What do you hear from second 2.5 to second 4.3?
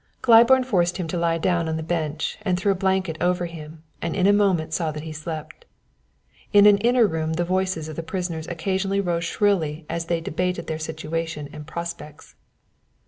threw a blanket over him, and in